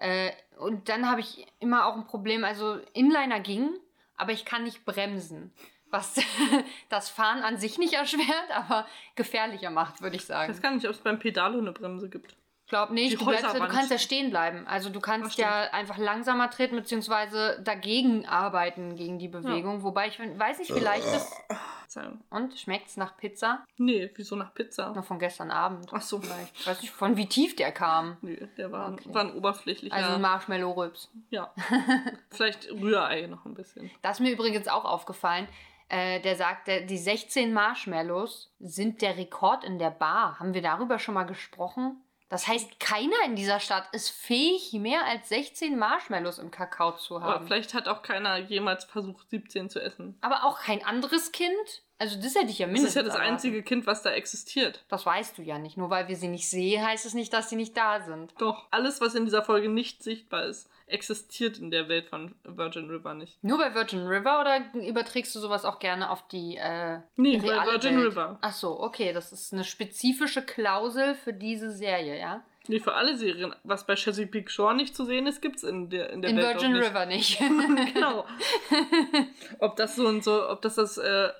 [0.02, 3.70] Äh, und dann habe ich immer auch ein Problem, also Inliner ging,
[4.16, 5.52] aber ich kann nicht bremsen.
[5.90, 6.20] Was
[6.88, 10.50] das Fahren an sich nicht erschwert, aber gefährlicher macht, würde ich sagen.
[10.50, 12.34] Ich weiß gar nicht, ob es beim Pedalo eine Bremse gibt.
[12.72, 13.20] Ich glaube nicht.
[13.20, 14.66] Du, bleibst, du, kannst ja stehen bleiben.
[14.66, 19.76] Also du kannst ja einfach langsamer treten, beziehungsweise dagegen arbeiten, gegen die Bewegung.
[19.76, 19.82] Ja.
[19.82, 21.30] Wobei ich weiß nicht, vielleicht ist
[22.30, 23.62] und schmeckt es nach Pizza?
[23.76, 24.90] Nee, wieso nach Pizza?
[24.94, 25.90] Noch von gestern Abend.
[25.92, 26.18] Ach so.
[26.22, 26.58] Vielleicht.
[26.58, 28.16] Ich weiß nicht, von wie tief der kam.
[28.22, 29.12] Nee, der war, okay.
[29.12, 29.94] war ein oberflächlicher.
[29.94, 31.10] Also Marshmallow-Rübs.
[31.28, 31.52] Ja.
[32.30, 33.90] Vielleicht Rührei noch ein bisschen.
[34.00, 35.46] Das ist mir übrigens auch aufgefallen.
[35.90, 40.40] Äh, der sagt, der, die 16 Marshmallows sind der Rekord in der Bar.
[40.40, 42.02] Haben wir darüber schon mal gesprochen?
[42.32, 47.20] Das heißt, keiner in dieser Stadt ist fähig, mehr als 16 Marshmallows im Kakao zu
[47.20, 47.30] haben.
[47.30, 50.16] Aber vielleicht hat auch keiner jemals versucht, 17 zu essen.
[50.22, 51.52] Aber auch kein anderes Kind?
[51.98, 53.32] Also das hätte ich ja Das mindestens ist ja das erwartet.
[53.34, 54.82] einzige Kind, was da existiert.
[54.88, 55.76] Das weißt du ja nicht.
[55.76, 58.32] Nur weil wir sie nicht sehen, heißt es nicht, dass sie nicht da sind.
[58.38, 62.88] Doch, alles, was in dieser Folge nicht sichtbar ist, existiert in der Welt von Virgin
[62.90, 63.42] River nicht.
[63.42, 67.66] Nur bei Virgin River oder überträgst du sowas auch gerne auf die äh, Nee, bei
[67.66, 68.12] Virgin Welt?
[68.12, 68.38] River.
[68.40, 72.42] Ach so, okay, das ist eine spezifische Klausel für diese Serie, ja?
[72.68, 73.54] Nee, für alle Serien.
[73.64, 76.54] Was bei Chesapeake Shore nicht zu sehen ist, gibt's in der, in der In Welt
[76.54, 76.88] Virgin nicht.
[76.90, 77.38] River nicht.
[77.94, 78.24] genau.
[79.58, 81.30] ob das so und so, ob das das, äh,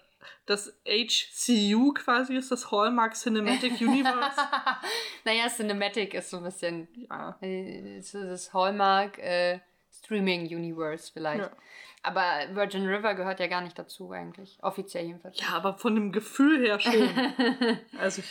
[0.47, 4.37] das HCU quasi ist, das Hallmark Cinematic Universe.
[5.25, 7.37] naja, Cinematic ist so ein bisschen ja.
[7.41, 9.61] äh, das Hallmark äh,
[9.93, 11.43] Streaming Universe vielleicht.
[11.43, 11.51] Ja.
[12.03, 14.59] Aber Virgin River gehört ja gar nicht dazu eigentlich.
[14.61, 15.41] Offiziell jedenfalls.
[15.41, 17.09] ja, aber von dem Gefühl her schon.
[17.99, 18.23] also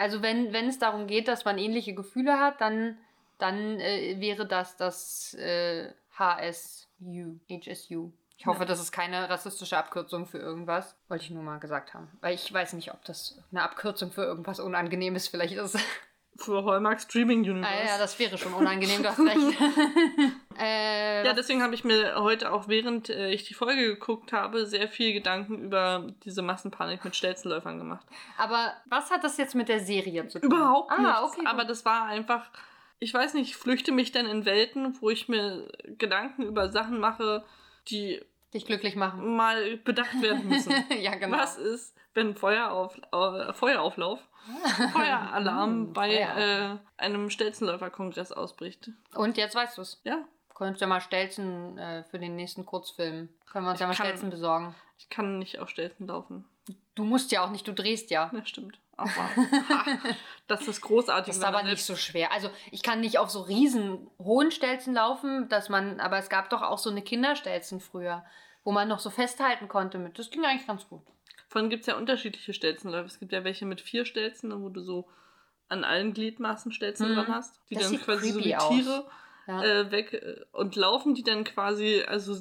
[0.00, 2.96] Also wenn, wenn es darum geht, dass man ähnliche Gefühle hat, dann,
[3.36, 8.10] dann äh, wäre das das äh, HSU, HSU.
[8.40, 10.96] Ich hoffe, das ist keine rassistische Abkürzung für irgendwas.
[11.08, 12.08] Wollte ich nur mal gesagt haben.
[12.22, 15.78] Weil ich weiß nicht, ob das eine Abkürzung für irgendwas Unangenehmes vielleicht ist.
[16.36, 17.70] für Hallmark Streaming Universe.
[17.70, 19.60] ah, ja, das wäre schon unangenehm, du hast recht.
[20.58, 24.64] äh, Ja, deswegen habe ich mir heute auch, während äh, ich die Folge geguckt habe,
[24.64, 28.06] sehr viel Gedanken über diese Massenpanik mit Stelzenläufern gemacht.
[28.38, 30.50] aber was hat das jetzt mit der Serie zu tun?
[30.50, 31.36] Überhaupt ah, nichts.
[31.36, 32.46] Okay, aber das war einfach,
[33.00, 37.00] ich weiß nicht, ich flüchte mich dann in Welten, wo ich mir Gedanken über Sachen
[37.00, 37.44] mache,
[37.88, 38.22] die
[38.54, 39.36] dich glücklich machen.
[39.36, 40.72] mal bedacht werden müssen.
[41.00, 41.36] ja, genau.
[41.38, 44.20] Was ist, wenn Feuerauf, äh, Feuerauflauf,
[44.92, 48.90] Feueralarm Mm, bei äh, einem Stelzenläuferkongress ausbricht?
[49.14, 50.00] Und jetzt weißt du es.
[50.04, 53.28] Ja, Könntest ja mal Stelzen äh, für den nächsten Kurzfilm.
[53.50, 54.74] Können wir uns Ich ja mal kann- Stelzen besorgen.
[54.98, 56.44] ich kann nicht auf Stelzen laufen.
[56.94, 58.30] Du musst ja auch nicht, du drehst ja.
[58.32, 58.78] Ja, stimmt.
[59.00, 59.36] Aber
[59.68, 59.84] ha,
[60.46, 61.26] das ist großartig.
[61.28, 62.32] Das ist aber nicht so schwer.
[62.32, 66.50] Also ich kann nicht auf so riesen hohen Stelzen laufen, dass man, aber es gab
[66.50, 68.24] doch auch so eine Kinderstelzen früher,
[68.64, 70.18] wo man noch so festhalten konnte mit.
[70.18, 71.02] Das ging eigentlich ganz gut.
[71.52, 73.06] Allem gibt es ja unterschiedliche Stelzenläufe.
[73.06, 75.08] Es gibt ja welche mit vier Stelzen, wo du so
[75.68, 77.14] an allen Gliedmaßen Stelzen Mhm.
[77.14, 78.54] dran hast, die Das dann quasi so wie.
[78.56, 79.08] Tiere
[79.46, 79.62] Ja.
[79.64, 82.40] äh, weg äh, und laufen die dann quasi also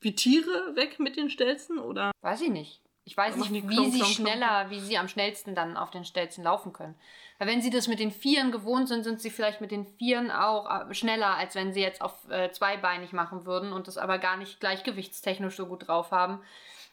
[0.00, 2.82] wie Tiere weg mit den Stelzen oder Weiß ich nicht.
[3.04, 4.14] Ich weiß nicht, wie klonk, sie klonk.
[4.14, 6.94] schneller, wie sie am schnellsten dann auf den Stelzen laufen können.
[7.38, 10.30] Weil wenn sie das mit den Vieren gewohnt sind, sind sie vielleicht mit den Vieren
[10.30, 14.18] auch äh, schneller, als wenn sie jetzt auf äh, zweibeinig machen würden und das aber
[14.18, 16.42] gar nicht gleichgewichtstechnisch so gut drauf haben.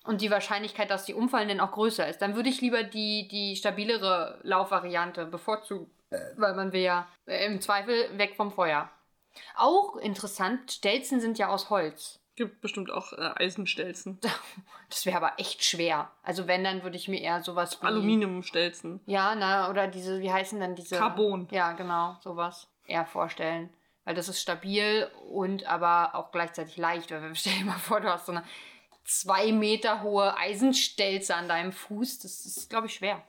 [0.06, 2.20] Und die Wahrscheinlichkeit, dass sie umfallen, dann auch größer ist.
[2.20, 7.46] Dann würde ich lieber die, die stabilere Laufvariante bevorzugen, äh, weil man will ja äh,
[7.46, 8.89] im Zweifel weg vom Feuer.
[9.56, 12.20] Auch interessant, Stelzen sind ja aus Holz.
[12.38, 14.19] Gibt bestimmt auch äh, Eisenstelzen,
[14.89, 16.10] Das wäre aber echt schwer.
[16.23, 17.86] Also wenn, dann würde ich mir eher sowas wie...
[17.86, 19.02] Aluminiumstelzen.
[19.06, 20.97] Ja, na, oder diese, wie heißen dann diese...
[20.97, 21.50] Carbon.
[21.52, 22.69] Ja, genau, sowas.
[22.86, 23.69] Eher vorstellen.
[24.06, 27.12] Weil das ist stabil und aber auch gleichzeitig leicht.
[27.12, 28.45] Weil stell dir mal vor, du hast so eine
[29.04, 32.19] zwei Meter hohe Eisenstelze an deinem Fuß.
[32.19, 33.21] Das ist, glaube ich, schwer.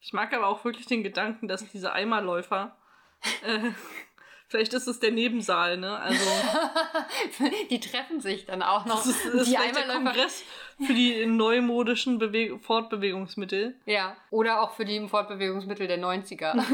[0.00, 2.76] Ich mag aber auch wirklich den Gedanken, dass diese Eimerläufer
[3.44, 3.70] äh,
[4.48, 5.98] vielleicht ist es der Nebensaal, ne?
[5.98, 6.24] Also
[7.70, 8.96] Die treffen sich dann auch noch.
[8.96, 9.86] das ist, das die vielleicht der.
[9.86, 10.42] Kongress
[10.84, 13.74] für die neumodischen Bewe Fortbewegungsmittel.
[13.86, 16.54] Ja, oder auch für die Fortbewegungsmittel der 90er.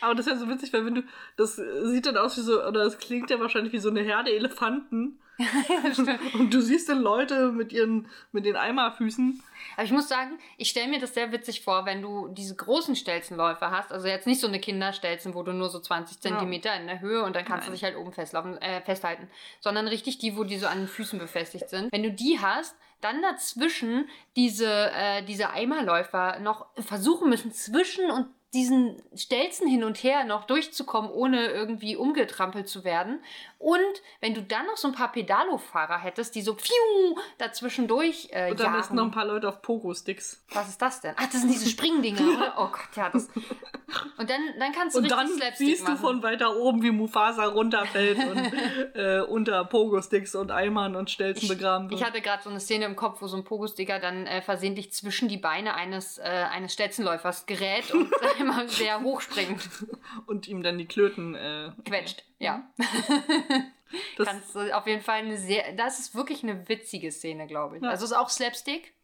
[0.00, 1.02] Aber das ist ja so witzig, weil wenn du,
[1.36, 4.30] das sieht dann aus wie so, oder es klingt ja wahrscheinlich wie so eine Herde
[4.30, 5.18] Elefanten.
[6.34, 9.42] Und du siehst dann Leute mit ihren, mit den Eimerfüßen.
[9.74, 12.94] Aber ich muss sagen, ich stelle mir das sehr witzig vor, wenn du diese großen
[12.96, 13.92] Stelzenläufe hast.
[13.92, 16.20] Also jetzt nicht so eine Kinderstelzen, wo du nur so 20 Ja.
[16.20, 17.72] Zentimeter in der Höhe und dann kannst Nein.
[17.72, 19.28] du dich halt oben festlaufen, äh, festhalten.
[19.60, 21.90] Sondern richtig die, wo die so an den Füßen befestigt sind.
[21.92, 28.26] Wenn du die hast, dann dazwischen diese, äh, diese Eimerläufer noch versuchen müssen, zwischen und
[28.52, 33.22] diesen Stelzen hin und her noch durchzukommen, ohne irgendwie umgetrampelt zu werden.
[33.58, 33.78] Und
[34.20, 38.60] wenn du dann noch so ein paar Pedalo-Fahrer hättest, die so pfiuh dazwischendurch äh, Und
[38.62, 39.14] am besten noch ein jagen.
[39.14, 40.42] paar Leute auf Pogo-Sticks.
[40.52, 41.14] Was ist das denn?
[41.16, 42.54] Ach, das sind diese Springdinger, oder?
[42.58, 43.28] Oh Gott, ja, das.
[44.18, 45.98] Und dann, dann kannst du Und richtig dann siehst du machen.
[45.98, 48.52] von weiter oben, wie Mufasa runterfällt und
[48.94, 52.00] äh, unter Pogo-Sticks und Eimern und Stelzen begraben wird.
[52.00, 54.92] Ich hatte gerade so eine Szene im Kopf, wo so ein Pogosticker dann äh, versehentlich
[54.92, 59.68] zwischen die Beine eines, äh, eines Stelzenläufers gerät und immer sehr hochspringt.
[60.26, 61.34] und ihm dann die Klöten.
[61.34, 62.68] Äh, Quetscht, ja.
[64.16, 65.72] das, Kannst du auf jeden Fall eine sehr.
[65.74, 67.82] Das ist wirklich eine witzige Szene, glaube ich.
[67.82, 67.90] Ja.
[67.90, 68.94] Also es ist auch Slapstick.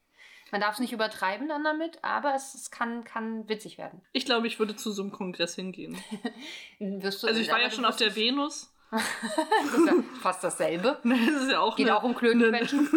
[0.53, 4.01] Man darf es nicht übertreiben dann damit, aber es, es kann, kann witzig werden.
[4.12, 5.99] ich glaube, ich würde zu so einem Kongress hingehen.
[6.81, 8.72] Also ich war ja schon auf der Venus.
[8.90, 9.03] Das
[9.75, 11.01] ist ja fast dasselbe.
[11.03, 12.88] Das ist ja auch Geht eine, auch um Klötenquetschen.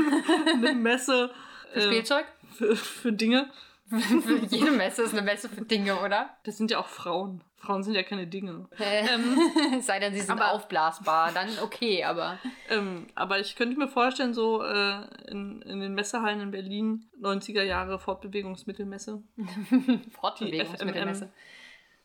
[0.46, 1.32] eine, eine Messe
[1.74, 2.26] Für äh, Spielzeug?
[2.52, 3.50] für, für Dinge.
[4.50, 6.30] Jede Messe ist eine Messe für Dinge, oder?
[6.44, 7.44] Das sind ja auch Frauen.
[7.58, 8.68] Frauen sind ja keine Dinge.
[8.80, 12.38] Ähm, sei denn, sie sind aber- aufblasbar, dann okay, aber
[12.70, 17.64] Ähm, aber ich könnte mir vorstellen, so äh, in, in den Messehallen in Berlin, 90er
[17.64, 19.22] Jahre Fortbewegungsmittelmesse.
[20.22, 21.32] Fortbewegungsmittelmesse.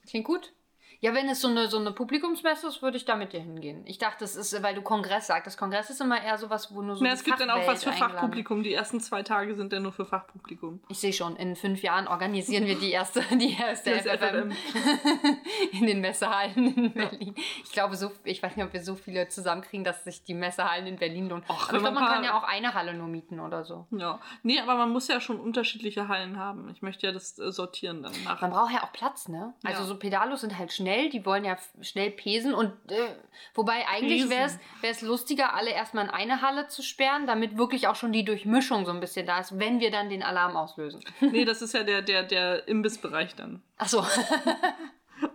[0.09, 0.53] Klingt gut.
[1.05, 3.83] Ja, wenn es so eine, so eine Publikumsmesse ist, würde ich da mit dir hingehen.
[3.85, 5.59] Ich dachte, es ist, weil du Kongress sagtest.
[5.59, 7.91] Kongress ist immer eher sowas, wo nur so Na, es gibt dann auch was für
[7.91, 8.63] eingeladen Fachpublikum.
[8.63, 10.81] Die ersten zwei Tage sind dann nur für Fachpublikum.
[10.89, 14.53] Ich sehe schon, in fünf Jahren organisieren wir die erste, die erste Das FFM
[15.81, 17.35] in den Messehallen in Berlin.
[17.65, 20.87] Ich glaube, so, ich weiß nicht, ob wir so viele zusammenkriegen, dass sich die Messehallen
[20.87, 21.45] in Berlin lohnen.
[21.49, 23.87] Och, Aber ich glaube, man kann ja auch eine Halle nur mieten oder so.
[23.91, 24.21] Ja.
[24.43, 26.69] Nee, aber man muss ja schon unterschiedliche Hallen haben.
[26.71, 28.41] Ich möchte ja das äh, sortieren dann nach.
[28.41, 29.55] Man braucht ja auch Platz, ne?
[29.65, 29.87] Also Ja.
[29.87, 32.97] so Pedalos sind halt schnell, die wollen ja schnell pesen und äh,
[33.55, 34.51] wobei eigentlich wäre
[34.83, 38.85] es lustiger, alle erstmal in eine Halle zu sperren, damit wirklich auch schon die Durchmischung
[38.87, 41.03] so ein bisschen da ist, wenn wir dann den Alarm auslösen.
[41.21, 43.63] Nee, das ist ja der, der, der Imbissbereich dann.
[43.79, 44.05] Achso.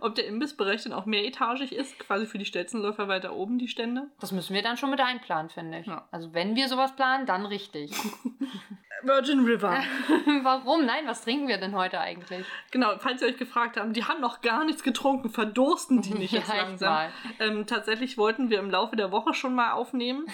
[0.00, 4.08] Ob der Imbissbereich dann auch mehretagig ist, quasi für die Stelzenläufer weiter oben die Stände.
[4.20, 5.86] Das müssen wir dann schon mit einplanen, finde ich.
[5.86, 6.06] Ja.
[6.10, 7.92] Also wenn wir sowas planen, dann richtig.
[9.02, 9.82] Virgin River.
[10.42, 10.84] Warum?
[10.84, 12.44] Nein, was trinken wir denn heute eigentlich?
[12.70, 16.32] Genau, falls ihr euch gefragt habt, die haben noch gar nichts getrunken, verdursten die nicht
[16.32, 17.08] Ja, jetzt langsam.
[17.38, 20.26] Ähm, tatsächlich wollten wir im Laufe der Woche schon mal aufnehmen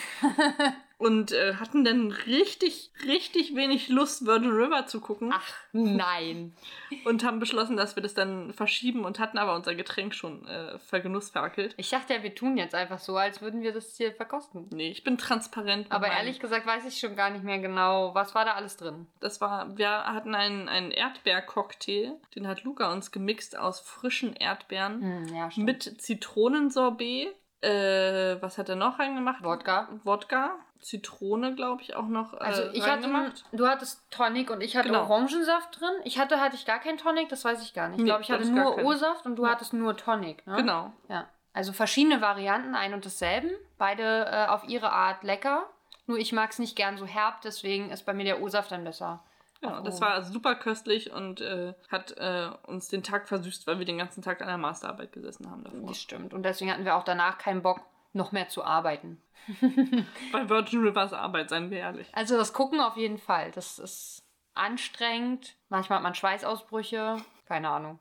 [0.99, 6.55] und äh, hatten dann richtig, richtig wenig Lust, Virgin River zu gucken Ach, nein.
[7.05, 10.79] und haben beschlossen, dass wir das dann verschieben und hatten aber unser Getränk schon äh,
[10.79, 11.75] vergenussferkelt.
[11.77, 14.69] Ich dachte ja, wir tun jetzt einfach so, als würden wir das hier verkosten.
[14.73, 15.87] Nee, ich bin transparent.
[15.91, 18.77] Aber meinem- ehrlich gesagt weiß ich schon gar nicht mehr genau, was war da alles
[18.79, 19.07] drin.
[19.21, 25.27] Das war, wir hatten einen, einen Erdbeercocktail, den hat Luca uns gemixt aus frischen Erdbeeren
[25.27, 27.35] Hm, ja, mit Zitronensorbet.
[27.63, 29.43] Äh, was hat er noch reingemacht?
[29.43, 29.89] Wodka.
[30.05, 30.57] Wodka.
[30.87, 32.33] Zitrone, glaube ich, auch noch.
[32.35, 33.09] Äh, Also ich hatte,
[33.53, 35.03] du hattest Tonic und ich hatte Genau.
[35.03, 35.91] Orangensaft drin.
[36.05, 37.99] Ich hatte, hatte ich gar keinen Tonic, das weiß ich gar nicht.
[37.99, 38.85] Ich glaube, ich hatte nur.
[38.85, 39.51] O-Saft und du Ja.
[39.51, 40.47] hattest nur Tonic.
[40.47, 40.57] Ne?
[40.57, 40.93] Genau.
[41.09, 41.27] Ja.
[41.53, 43.51] Also verschiedene Varianten, ein und dasselben.
[43.79, 45.67] Beide äh, auf ihre Art lecker.
[46.07, 48.85] Nur ich mag es nicht gern so herb, deswegen ist bei mir der O-Saft dann
[48.85, 49.25] besser.
[49.61, 49.83] Genau, Oh.
[49.83, 53.99] das war super köstlich und äh, hat äh, uns den Tag versüßt, weil wir den
[53.99, 55.89] ganzen Tag an der Masterarbeit gesessen haben davor.
[55.89, 56.33] Das stimmt.
[56.33, 57.81] Und deswegen hatten wir auch danach keinen Bock,
[58.13, 59.21] noch mehr zu arbeiten.
[60.33, 62.09] Bei Virgin Rivers Arbeit, seien wir ehrlich.
[62.13, 63.51] Also das Gucken auf jeden Fall.
[63.53, 64.23] Das ist
[64.55, 65.57] anstrengend.
[65.69, 67.17] Manchmal hat man Schweißausbrüche.
[67.47, 67.99] Keine Ahnung.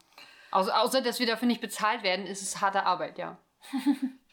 [0.52, 3.38] Außer, außer dass wir dafür nicht bezahlt werden, ist es harte Arbeit, ja.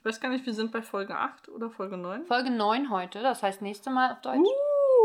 [0.03, 2.27] Ich weiß gar nicht, wir sind bei Folge 8 oder Folge 9.
[2.27, 4.49] Folge 9 heute, das heißt nächste Mal auf Deutsch.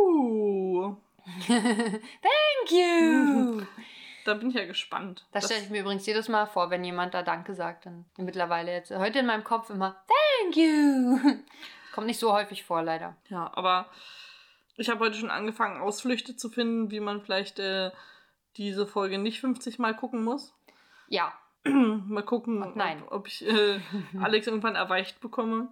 [0.07, 0.95] Uh,
[1.47, 3.61] Thank you!
[4.27, 5.25] Da bin ich ja gespannt.
[5.31, 7.85] Das stelle ich mir übrigens jedes Mal vor, wenn jemand da Danke sagt.
[7.85, 10.03] Dann mittlerweile jetzt heute in meinem Kopf immer
[10.41, 11.19] Thank you!
[11.93, 13.15] Kommt nicht so häufig vor, leider.
[13.29, 13.89] Ja, aber
[14.75, 17.91] ich habe heute schon angefangen, Ausflüchte zu finden, wie man vielleicht äh,
[18.57, 20.53] diese Folge nicht 50 Mal gucken muss.
[21.07, 21.33] Ja,
[21.67, 23.79] Mal gucken, ob, ob ich äh,
[24.21, 25.69] Alex irgendwann erweicht bekomme.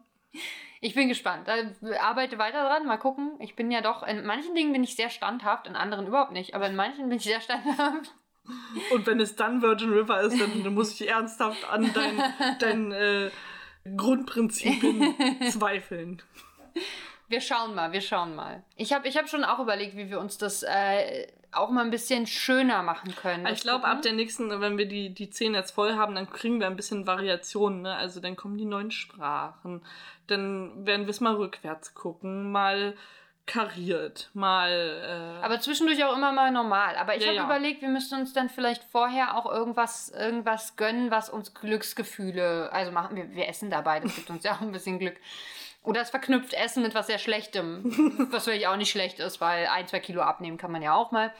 [0.81, 1.47] ich bin gespannt.
[1.47, 1.55] Da
[2.01, 3.35] arbeite weiter dran, mal gucken.
[3.39, 6.55] Ich bin ja doch, in manchen Dingen bin ich sehr standhaft, in anderen überhaupt nicht.
[6.55, 8.13] Aber in manchen bin ich sehr standhaft.
[8.91, 12.21] Und wenn es dann Virgin River ist, dann, dann muss ich ernsthaft an dein,
[12.59, 13.31] dein äh,
[13.95, 15.15] Grundprinzipien
[15.51, 16.21] zweifeln.
[17.27, 18.63] Wir schauen mal, wir schauen mal.
[18.75, 21.91] Ich habe ich hab schon auch überlegt, wie wir uns das äh, auch mal ein
[21.91, 23.47] bisschen schöner machen können.
[23.47, 26.59] Ich glaube, ab der nächsten, wenn wir die, die 10 jetzt voll haben, dann kriegen
[26.59, 27.81] wir ein bisschen Variationen.
[27.81, 27.95] Ne?
[27.95, 29.81] Also dann kommen die neuen Sprachen.
[30.27, 32.95] Dann werden wir es mal rückwärts gucken, mal
[33.45, 35.39] kariert, mal.
[35.39, 36.95] Äh, Aber zwischendurch auch immer mal normal.
[36.97, 37.45] Aber ich Ja, habe ja.
[37.45, 42.91] überlegt, wir müssten uns dann vielleicht vorher auch irgendwas, irgendwas gönnen, was uns Glücksgefühle, also
[42.91, 45.17] machen wir, wir essen dabei, das gibt uns ja auch ein bisschen Glück.
[45.83, 49.67] Oder es verknüpft Essen mit was sehr Schlechtem, was wirklich auch nicht schlecht ist, weil
[49.67, 51.31] ein, zwei Kilo abnehmen kann man ja auch mal.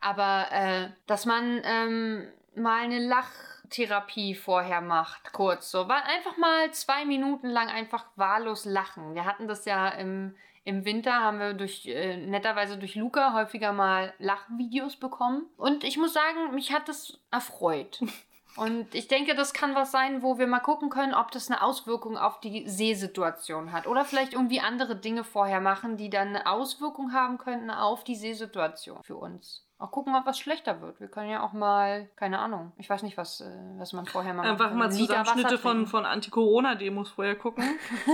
[0.00, 7.04] Aber äh, dass man ähm, mal eine Lachtherapie vorher macht, kurz so, einfach mal zwei
[7.04, 9.16] Minuten lang einfach wahllos lachen.
[9.16, 13.72] Wir hatten das ja im, im Winter, haben wir durch äh, netterweise durch Luca häufiger
[13.72, 15.46] mal Lachvideos bekommen.
[15.56, 18.00] Und ich muss sagen, mich hat das erfreut.
[18.56, 21.62] Und ich denke, das kann was sein, wo wir mal gucken können, ob das eine
[21.62, 23.86] Auswirkung auf die Seesituation hat.
[23.86, 28.16] Oder vielleicht irgendwie andere Dinge vorher machen, die dann eine Auswirkung haben könnten auf die
[28.16, 29.69] Seesituation für uns.
[29.80, 31.00] Auch gucken, ob was schlechter wird.
[31.00, 33.46] Wir können ja auch mal, keine Ahnung, ich weiß nicht, was, äh,
[33.78, 37.64] was man vorher mal Einfach mal Zusammenschnitte von, von Anti-Corona-Demos vorher gucken.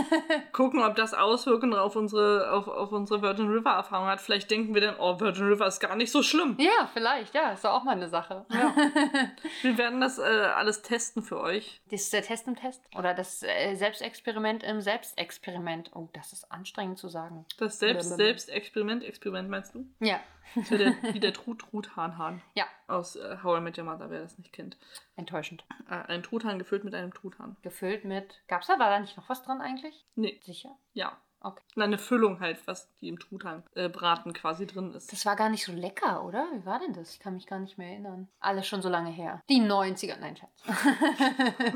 [0.53, 4.21] gucken, ob das Auswirkungen auf unsere, auf, auf unsere Virgin River-Erfahrung hat.
[4.21, 6.55] Vielleicht denken wir dann, oh, Virgin River ist gar nicht so schlimm.
[6.61, 8.47] Ja, vielleicht, ja, ist doch auch mal eine Sache.
[9.63, 11.81] Wir werden das äh, alles testen für euch.
[11.91, 12.81] Das ist der Test im Test.
[12.97, 15.91] Oder das äh, Selbstexperiment im Selbstexperiment.
[15.95, 17.45] Oh, das ist anstrengend zu sagen.
[17.59, 18.17] Das Selbst.
[18.17, 19.85] Selbstexperiment, Experiment meinst du?
[19.99, 20.21] Ja.
[20.55, 22.43] Wäre der, wie der Trud Truthahnhahn.
[22.55, 22.65] Ja.
[22.87, 24.77] Aus äh, How I Met Your Mother, wer das nicht kennt.
[25.17, 25.65] Enttäuschend.
[25.91, 27.57] Äh, ein Truthahn gefüllt mit einem Truthahn.
[27.63, 28.41] Gefüllt mit.
[28.49, 30.05] Gab's da, war da nicht noch was dran eigentlich?
[30.15, 30.77] Nee, Sicher?
[30.93, 31.17] ja.
[31.39, 31.63] Okay.
[31.77, 35.13] Na, Eine Füllung halt, was die im Truthahn äh, braten quasi drin ist.
[35.13, 36.47] Das war gar nicht so lecker, oder?
[36.53, 37.13] Wie war denn das?
[37.13, 38.27] Ich kann mich gar nicht mehr erinnern.
[38.41, 39.43] Alles schon so lange her.
[39.51, 40.65] Die 90er, nein, Schatz.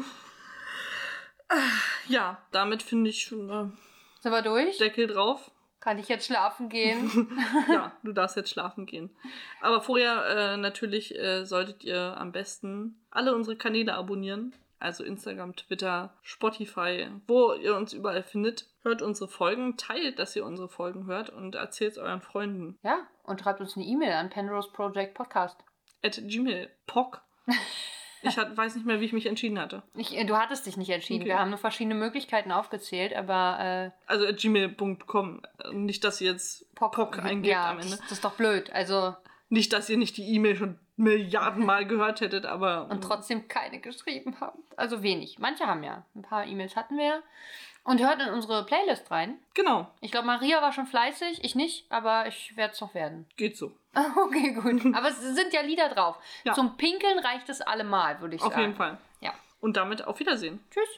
[2.09, 3.69] Ja, damit finde ich schon äh,
[4.21, 4.79] Sind wir durch?
[4.79, 5.51] Deckel drauf.
[5.81, 7.11] Kann ich jetzt schlafen gehen?
[7.69, 9.11] ja, du darfst jetzt schlafen gehen.
[9.63, 14.55] Aber vorher äh, natürlich äh, solltet ihr am besten alle unsere Kanäle abonnieren.
[14.79, 18.67] Also Instagram, Twitter, Spotify, wo ihr uns überall findet.
[18.83, 22.79] Hört unsere Folgen, teilt, dass ihr unsere Folgen hört und erzählt es euren Freunden.
[22.83, 25.59] ja, und schreibt uns eine E-Mail an Penrose Project Podcast.
[26.03, 26.71] At Gmail.
[26.87, 27.23] Pock.
[28.31, 29.83] Ich hat, weiß nicht mehr, wie ich mich entschieden hatte.
[29.97, 31.23] Ich, äh, du hattest dich nicht entschieden.
[31.23, 31.31] Okay.
[31.31, 35.43] Wir haben nur verschiedene Möglichkeiten aufgezählt, aber äh, Also at gmail.com.
[35.73, 37.91] Nicht, dass ihr jetzt Pock, Pock eingebt ja, am Ende.
[37.93, 38.71] Das, das ist doch blöd.
[38.73, 39.15] Also,
[39.49, 42.91] Nicht, dass ihr nicht die E-Mail schon Milliardenmal gehört hättet, aber.
[42.91, 44.59] und trotzdem keine geschrieben habt.
[44.77, 45.39] Also wenig.
[45.39, 46.05] Manche haben ja.
[46.15, 47.23] Ein paar E-Mails hatten wir.
[47.85, 49.39] Und hört in unsere Playlist rein.
[49.55, 51.43] Genau, Ich glaube, Maria war schon fleißig.
[51.43, 53.27] Ich nicht, aber ich werde es noch werden.
[53.39, 53.73] geht so.
[54.17, 54.95] Okay, gut.
[54.95, 56.17] Aber es sind ja Lieder drauf.
[56.45, 56.55] Ja.
[56.55, 58.63] Zum Pinkeln reicht es allemal, würde ich Auf sagen.
[58.63, 58.99] jeden Fall.
[59.21, 59.33] Ja.
[59.61, 60.65] Und damit auf Wiedersehen.
[60.71, 60.89] Tschüss.